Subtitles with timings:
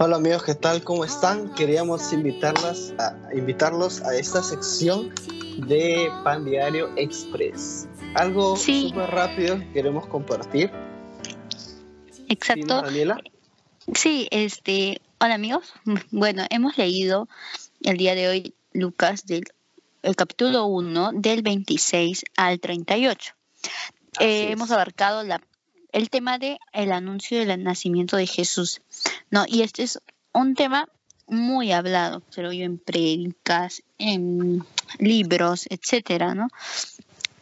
[0.00, 0.84] Hola amigos, ¿qué tal?
[0.84, 1.52] ¿Cómo están?
[1.54, 5.12] Queríamos invitarlas a, invitarlos a esta sección
[5.66, 7.88] de Pan Diario Express.
[8.14, 10.70] Algo súper rápido que queremos compartir.
[12.28, 12.80] Exacto.
[12.80, 13.18] Daniela?
[13.92, 15.72] Sí, este, hola amigos.
[16.12, 17.28] Bueno, hemos leído
[17.82, 19.46] el día de hoy Lucas del
[20.02, 23.34] el capítulo 1 del 26 al 38.
[24.20, 25.40] Eh, hemos abarcado la
[25.92, 28.80] el tema de el anuncio del nacimiento de Jesús.
[29.30, 30.00] No, y este es
[30.32, 30.88] un tema
[31.26, 34.64] muy hablado, se lo en predicas, en
[34.98, 36.48] libros, etcétera, ¿no?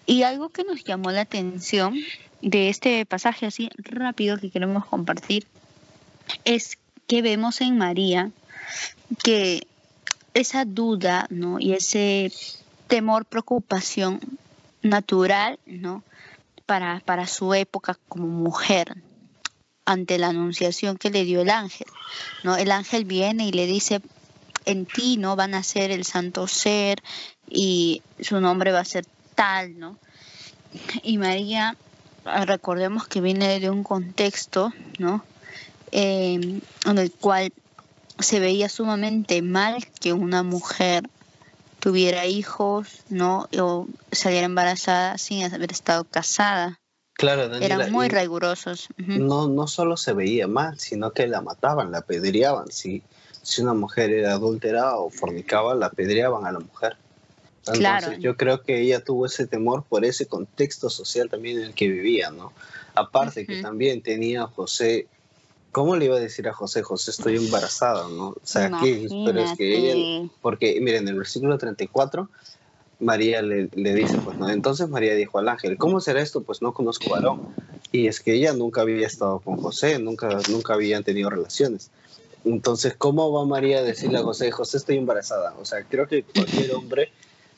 [0.07, 1.97] Y algo que nos llamó la atención
[2.43, 5.47] de este pasaje así rápido que queremos compartir
[6.45, 8.31] es que vemos en María
[9.23, 9.67] que
[10.35, 11.59] esa duda, ¿no?
[11.61, 12.33] Y ese
[12.89, 14.21] temor, preocupación
[14.83, 16.03] natural, ¿no?
[16.67, 19.03] Para, para su época como mujer
[19.85, 21.87] ante la anunciación que le dio el ángel.
[22.43, 22.57] ¿no?
[22.57, 24.03] El ángel viene y le dice,
[24.65, 27.03] en ti no van a ser el santo ser
[27.49, 29.99] y su nombre va a ser tal, ¿no?
[31.03, 31.77] Y María,
[32.25, 35.25] recordemos que viene de un contexto, ¿no?
[35.93, 37.53] Em, en el cual
[38.19, 41.09] se veía sumamente mal que una mujer
[41.81, 43.49] tuviera hijos, ¿no?
[43.59, 46.81] O saliera embarazada sin haber estado casada.
[47.15, 48.89] Claro, Eran muy rigurosos.
[48.99, 52.71] No, no solo se veía mal, sino que la mataban, la apedreaban.
[52.71, 53.03] Si,
[53.43, 56.97] si una mujer era adúltera o fornicaba, la apedreaban a la mujer.
[57.59, 58.13] Entonces, claro.
[58.19, 61.89] yo creo que ella tuvo ese temor por ese contexto social también en el que
[61.89, 62.53] vivía, ¿no?
[62.95, 65.09] Aparte que también tenía José
[65.73, 68.29] ¿Cómo le iba a decir a José, José, estoy embarazada, ¿no?
[68.29, 69.07] O sea, ¿qué?
[69.27, 72.31] Pero es que ella, porque miren, en el versículo 34,
[72.99, 76.43] María le, le, dice, pues no, entonces María dijo al ángel, ¿cómo será esto?
[76.43, 77.49] Pues no conozco varón.
[77.93, 81.91] Y es que ella nunca había estado con José, nunca, nunca habían tenido relaciones.
[82.45, 85.55] Entonces, ¿cómo va María a decirle a José, José, estoy embarazada?
[85.61, 87.13] O sea, creo que cualquier hombre,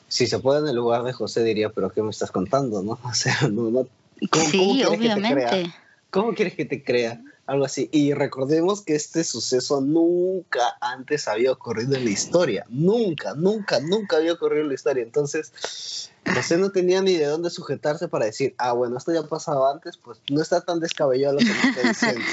[0.07, 2.99] si se puede en el lugar de José, diría, pero ¿qué me estás contando, no?
[3.09, 3.87] O sea, no, no
[4.29, 5.71] ¿cómo, sí, obviamente.
[6.09, 7.21] ¿Cómo quieres que te crea?
[7.49, 7.89] Algo así.
[7.91, 12.65] Y recordemos que este suceso nunca antes había ocurrido en la historia.
[12.69, 15.03] Nunca, nunca, nunca había ocurrido en la historia.
[15.03, 19.27] Entonces, José no tenía ni de dónde sujetarse para decir, ah, bueno, esto ya ha
[19.27, 22.25] pasado antes, pues no está tan descabellado lo que me está diciendo.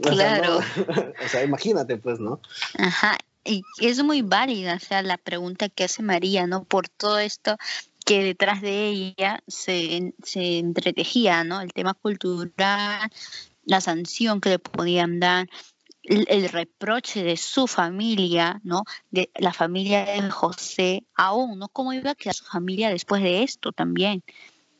[0.02, 0.58] claro.
[1.24, 2.40] o sea, imagínate, pues, ¿no?
[2.76, 3.16] Ajá.
[3.46, 6.64] Y es muy válida, o sea, la pregunta que hace María, ¿no?
[6.64, 7.56] Por todo esto
[8.04, 11.62] que detrás de ella se, se entretejía, ¿no?
[11.62, 13.10] El tema cultural,
[13.66, 15.48] la sanción que le podían dar,
[16.04, 18.82] el, reproche de su familia, ¿no?
[19.10, 21.68] De la familia de José, aún, ¿no?
[21.68, 24.22] ¿Cómo iba a quedar su familia después de esto también?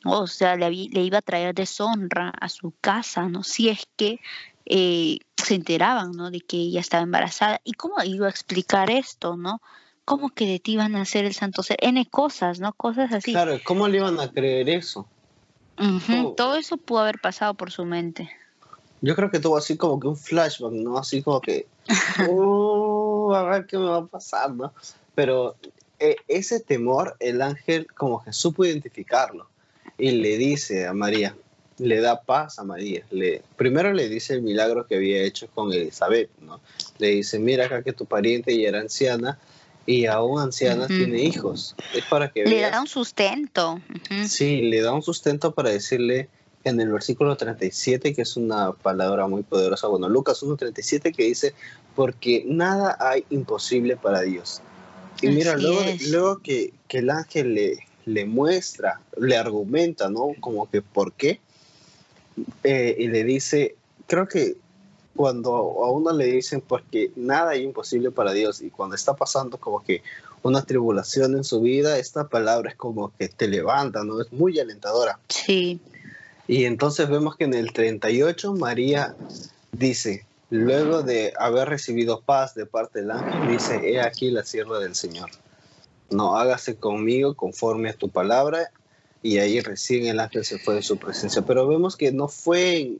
[0.04, 3.42] O sea, le, le iba a traer deshonra a su casa, ¿no?
[3.42, 4.20] Si es que
[4.66, 6.30] eh, se enteraban, ¿no?
[6.30, 7.60] De que ella estaba embarazada.
[7.64, 9.60] ¿Y cómo iba a explicar esto, ¿no?
[10.04, 11.78] ¿Cómo que de ti iban a hacer el santo ser?
[11.80, 12.74] N cosas, ¿no?
[12.74, 13.32] Cosas así.
[13.32, 15.08] Claro, ¿cómo le iban a creer eso?
[16.36, 18.30] Todo eso pudo haber pasado por su mente.
[19.04, 20.96] Yo creo que tuvo así como que un flashback, ¿no?
[20.96, 21.66] Así como que,
[22.28, 24.72] uh, a ver qué me va a pasar, ¿no?
[25.14, 25.56] Pero
[25.98, 29.46] eh, ese temor, el ángel como que supo identificarlo
[29.98, 31.36] y le dice a María,
[31.76, 33.04] le da paz a María.
[33.10, 36.60] Le, primero le dice el milagro que había hecho con Elizabeth, ¿no?
[36.96, 39.38] Le dice, mira acá que tu pariente ya era anciana
[39.84, 41.74] y aún anciana tiene hijos.
[41.92, 43.82] Es para que Le da un sustento.
[44.26, 46.30] Sí, le da un sustento para decirle
[46.64, 51.54] en el versículo 37, que es una palabra muy poderosa, bueno, Lucas 1.37 que dice,
[51.94, 54.62] porque nada hay imposible para Dios.
[55.22, 60.32] Y mira, luego, luego que, que, el ángel le, le muestra, le argumenta, ¿no?
[60.40, 61.40] Como que por qué,
[62.64, 63.76] eh, y le dice,
[64.06, 64.56] creo que
[65.14, 69.58] cuando a uno le dicen porque nada hay imposible para Dios y cuando está pasando
[69.58, 70.02] como que
[70.42, 74.20] una tribulación en su vida, esta palabra es como que te levanta, ¿no?
[74.20, 75.18] Es muy alentadora.
[75.28, 75.80] Sí.
[76.46, 79.14] Y entonces vemos que en el 38 María
[79.72, 84.78] dice, luego de haber recibido paz de parte del ángel, dice, he aquí la sierva
[84.78, 85.30] del Señor.
[86.10, 88.70] No, hágase conmigo conforme a tu palabra.
[89.22, 91.42] Y ahí recién el ángel se fue de su presencia.
[91.42, 92.98] Pero vemos que no fue,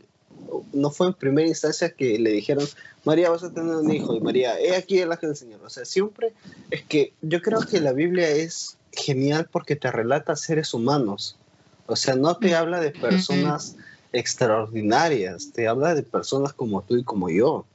[0.72, 2.66] no fue en primera instancia que le dijeron,
[3.04, 4.14] María, vas a tener un hijo.
[4.14, 5.60] Y María, he aquí el ángel del Señor.
[5.62, 6.32] O sea, siempre
[6.70, 11.36] es que yo creo que la Biblia es genial porque te relata seres humanos
[11.86, 13.76] o sea, no te habla de personas
[14.12, 17.66] extraordinarias, te habla de personas como tú y como yo.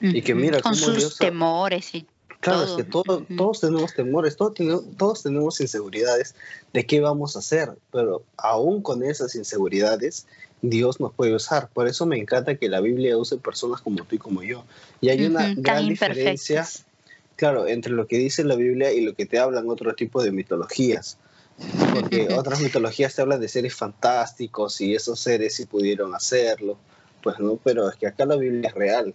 [0.00, 2.06] Y que mira, con sus temores y
[2.42, 4.54] Claro, es que todos tenemos temores, todos,
[4.98, 6.34] todos tenemos inseguridades
[6.72, 10.26] de qué vamos a hacer, pero aún con esas inseguridades,
[10.60, 11.68] Dios nos puede usar.
[11.68, 14.64] Por eso me encanta que la Biblia use personas como tú y como yo.
[15.00, 16.66] Y hay una gran diferencia,
[17.36, 20.32] claro, entre lo que dice la Biblia y lo que te hablan otro tipo de
[20.32, 21.18] mitologías.
[21.94, 26.78] Porque otras mitologías te hablan de seres fantásticos y esos seres sí pudieron hacerlo.
[27.22, 29.14] Pues no, pero es que acá la Biblia es real.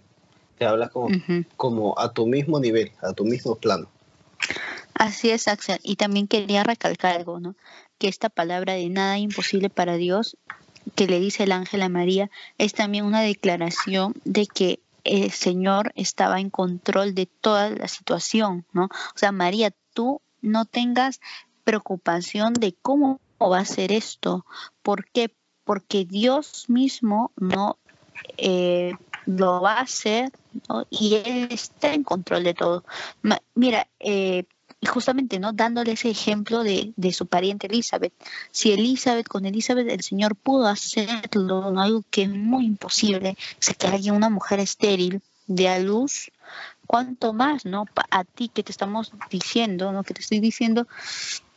[0.58, 1.08] Te habla como,
[1.56, 3.88] como a tu mismo nivel, a tu mismo plano.
[4.94, 5.78] Así es, Axel.
[5.82, 7.54] Y también quería recalcar algo, ¿no?
[7.98, 10.36] Que esta palabra de nada imposible para Dios
[10.94, 15.92] que le dice el ángel a María es también una declaración de que el Señor
[15.94, 18.84] estaba en control de toda la situación, ¿no?
[18.84, 21.20] O sea, María, tú no tengas
[21.68, 24.46] preocupación de cómo va a ser esto.
[24.80, 25.30] ¿Por qué?
[25.64, 27.76] Porque Dios mismo no
[28.38, 28.94] eh,
[29.26, 30.32] lo va a hacer
[30.88, 32.84] y Él está en control de todo.
[33.54, 34.44] mira, eh,
[34.88, 38.14] justamente no dándole ese ejemplo de, su pariente Elizabeth.
[38.50, 43.88] Si Elizabeth, con Elizabeth el Señor pudo hacerlo, algo que es muy imposible, es que
[43.88, 46.30] haya una mujer estéril de a luz,
[46.86, 47.84] cuánto más, ¿no?
[48.10, 50.02] A ti que te estamos diciendo, ¿no?
[50.02, 50.86] Que te estoy diciendo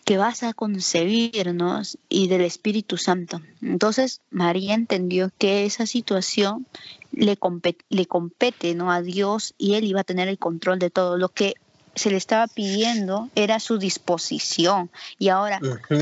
[0.05, 3.41] que vas a concebirnos y del Espíritu Santo.
[3.61, 6.65] Entonces María entendió que esa situación
[7.11, 8.91] le compete, le compete ¿no?
[8.91, 11.17] a Dios y él iba a tener el control de todo.
[11.17, 11.53] Lo que
[11.95, 14.89] se le estaba pidiendo era su disposición.
[15.19, 15.59] Y ahora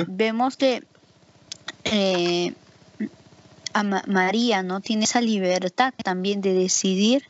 [0.08, 0.84] vemos que
[1.84, 2.54] eh,
[4.08, 7.24] María no tiene esa libertad también de decidir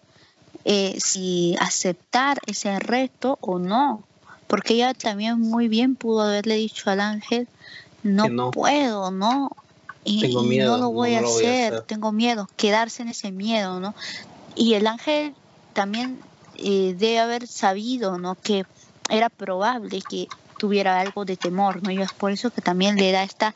[0.66, 4.04] eh, si aceptar ese reto o no.
[4.50, 7.48] Porque ella también muy bien pudo haberle dicho al ángel,
[8.02, 9.52] no, puedo, ¿no?
[10.04, 13.94] Y, no lo voy, a, hacer, tengo miedo, quedarse en ese miedo, ¿no?
[14.56, 15.36] Y el ángel
[15.74, 16.20] también
[16.56, 18.34] eh, debe haber sabido, ¿no?
[18.34, 18.66] Que
[19.12, 21.92] era probable que tuviera algo de temor, ¿no?
[21.92, 23.54] Y es por eso que también le da esta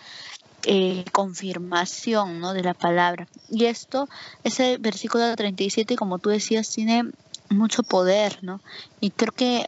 [0.62, 2.54] eh, confirmación, ¿no?
[2.54, 3.28] De la palabra.
[3.50, 4.08] Y esto,
[4.44, 7.10] ese versículo 37, como tú decías, tiene
[7.50, 8.62] mucho poder, ¿no?
[9.00, 9.68] Y creo que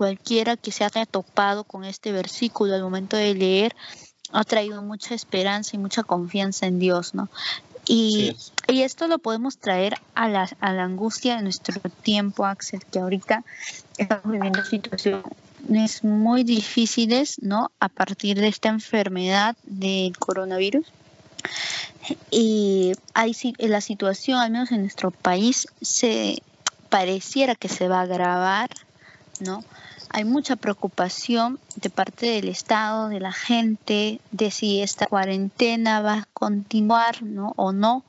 [0.00, 3.76] cualquiera que se haya topado con este versículo al momento de leer,
[4.32, 7.28] ha traído mucha esperanza y mucha confianza en Dios, ¿no?
[7.86, 8.34] Y,
[8.66, 13.44] esto lo podemos traer a la, a la angustia de nuestro tiempo, Axel, que ahorita
[13.98, 17.70] estamos viviendo situaciones muy difíciles, ¿no?
[17.78, 20.86] A partir de esta enfermedad del coronavirus.
[22.30, 26.42] Y hay, la situación, al menos en nuestro país, se
[26.88, 28.70] pareciera que se va a agravar,
[29.40, 29.62] ¿no?
[30.12, 36.14] Hay mucha preocupación de parte del Estado, de la gente, de si esta cuarentena va
[36.14, 37.52] a continuar ¿no?
[37.56, 38.04] o no.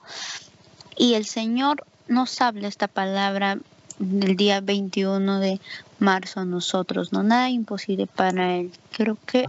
[0.97, 3.59] Y el Señor nos habla esta palabra
[3.99, 5.61] el día 21 de
[5.99, 7.21] marzo a nosotros, ¿no?
[7.21, 8.71] Nada imposible para Él.
[8.91, 9.47] Creo que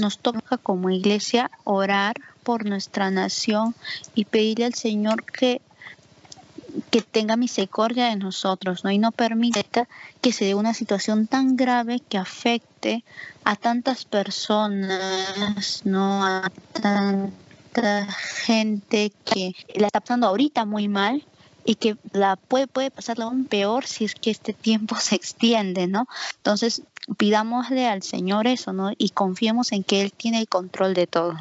[0.00, 3.76] nos toca como iglesia orar por nuestra nación
[4.16, 5.60] y pedirle al Señor que
[6.90, 8.90] que tenga misericordia de nosotros, ¿no?
[8.90, 9.62] Y no permita
[10.20, 13.04] que se dé una situación tan grave que afecte
[13.44, 16.24] a tantas personas, ¿no?
[16.24, 21.24] A tanta gente que la está pasando ahorita muy mal
[21.64, 25.86] y que la puede, puede pasarla aún peor si es que este tiempo se extiende,
[25.86, 26.06] ¿no?
[26.36, 26.82] Entonces,
[27.16, 28.92] pidámosle al Señor eso, ¿no?
[28.96, 31.36] Y confiemos en que Él tiene el control de todo.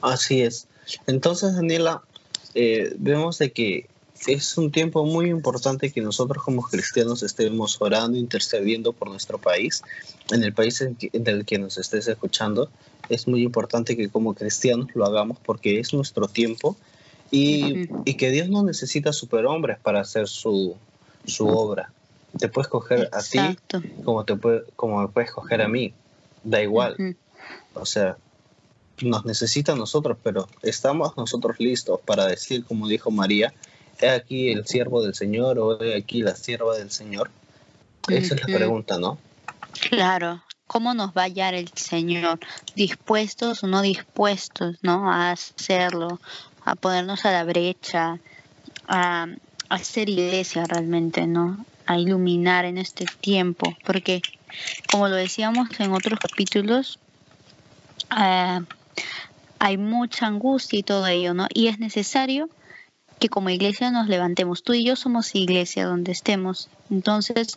[0.00, 0.66] Así es.
[1.06, 2.02] Entonces, Daniela,
[2.54, 3.88] eh, vemos de que
[4.26, 9.82] es un tiempo muy importante que nosotros como cristianos estemos orando, intercediendo por nuestro país,
[10.30, 12.70] en el país en, el que nos estés escuchando.
[13.08, 16.76] Es muy importante que como cristianos lo hagamos porque es nuestro tiempo
[17.30, 20.76] y, que Dios no necesita superhombres para hacer su,
[21.40, 21.92] obra.
[22.38, 23.38] Te puedes coger a ti
[24.04, 25.92] como, te puede, como me puedes coger a mí.
[26.44, 27.16] Da igual.
[27.74, 28.16] O sea,
[29.00, 33.52] nos necesita a nosotros, pero estamos nosotros listos para decir, como dijo María,
[34.02, 37.30] he aquí el siervo del Señor o he aquí la sierva del Señor?
[38.08, 39.18] Esa es la pregunta, ¿no?
[39.90, 42.40] Claro, ¿cómo nos va a hallar el Señor?
[42.74, 45.10] ¿Dispuestos o no dispuestos, ¿no?
[45.10, 46.20] A hacerlo,
[46.64, 48.18] a ponernos a la brecha,
[48.88, 49.26] a,
[49.68, 51.64] a hacer iglesia realmente, ¿no?
[51.86, 54.22] A iluminar en este tiempo, porque
[54.90, 56.98] como lo decíamos en otros capítulos,
[58.20, 58.60] eh,
[59.58, 61.46] hay mucha angustia y todo ello, ¿no?
[61.54, 62.48] Y es necesario
[63.22, 64.64] que como iglesia nos levantemos.
[64.64, 66.68] Tú y yo somos iglesia donde estemos.
[66.90, 67.56] Entonces,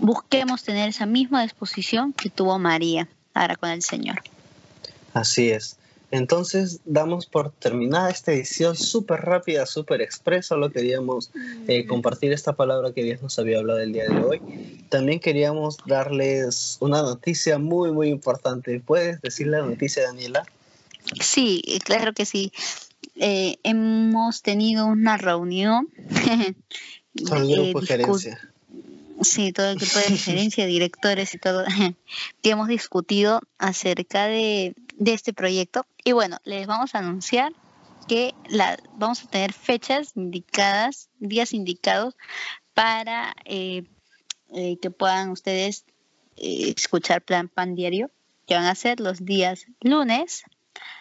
[0.00, 4.20] busquemos tener esa misma disposición que tuvo María ahora con el Señor.
[5.14, 5.76] Así es.
[6.10, 10.48] Entonces damos por terminada esta edición súper rápida, súper expresa.
[10.48, 11.30] Solo queríamos
[11.68, 14.40] eh, compartir esta palabra que Dios nos había hablado el día de hoy.
[14.88, 18.80] También queríamos darles una noticia muy, muy importante.
[18.84, 20.44] ¿Puedes decir la noticia, Daniela?
[21.20, 22.52] Sí, claro que sí.
[23.18, 25.88] Eh, hemos tenido una reunión.
[27.14, 28.52] Todo el grupo de gerencia.
[29.20, 31.64] Sí, todo el grupo de gerencia, directores y todo,
[32.42, 35.84] que hemos discutido acerca de, de este proyecto.
[36.04, 37.52] Y bueno, les vamos a anunciar
[38.08, 42.16] que la, vamos a tener fechas indicadas, días indicados
[42.74, 43.84] para eh,
[44.54, 45.84] eh, que puedan ustedes
[46.36, 48.10] eh, escuchar Plan Pan Diario,
[48.46, 50.44] que van a ser los días lunes,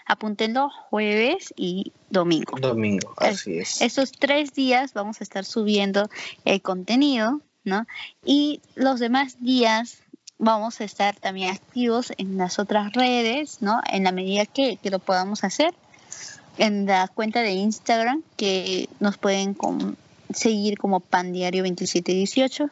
[0.05, 2.57] apúntenlo jueves y domingo.
[2.59, 3.81] Domingo, así es.
[3.81, 6.09] Esos tres días vamos a estar subiendo
[6.45, 7.85] el contenido, ¿no?
[8.23, 9.99] Y los demás días
[10.39, 13.81] vamos a estar también activos en las otras redes, ¿no?
[13.91, 15.73] En la medida que, que lo podamos hacer
[16.57, 19.55] en la cuenta de Instagram que nos pueden
[20.33, 22.69] seguir como Pandiario 2718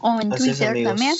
[0.00, 1.14] o en Twitter también.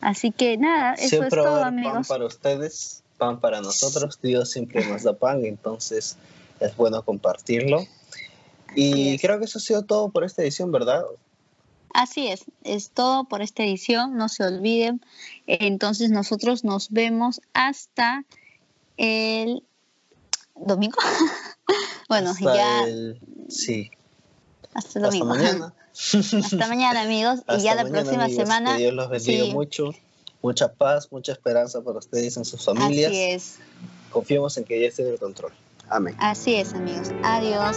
[0.00, 1.92] Así que nada, eso es todo, amigos.
[1.92, 4.18] Pan para ustedes, pan para nosotros.
[4.22, 6.16] Dios siempre nos da pan, entonces
[6.60, 7.86] es bueno compartirlo.
[8.74, 11.04] Y creo que eso ha sido todo por esta edición, ¿verdad?
[11.94, 15.00] Así es, es todo por esta edición, no se olviden.
[15.46, 18.24] Entonces nosotros nos vemos hasta
[18.98, 19.62] el
[20.54, 20.98] domingo.
[22.08, 22.84] bueno, ya.
[23.48, 23.90] Sí.
[24.74, 25.32] Hasta el domingo.
[25.32, 25.74] Hasta mañana.
[26.44, 27.40] Hasta mañana, amigos.
[27.56, 28.76] y ya la próxima semana.
[28.76, 29.92] Que Dios los bendiga mucho.
[30.42, 33.10] Mucha paz, mucha esperanza para ustedes y en sus familias.
[33.10, 33.58] Así es.
[34.10, 35.52] Confiemos en que ella esté en el control.
[35.88, 36.16] Amén.
[36.18, 37.10] Así es, amigos.
[37.22, 37.76] Adiós.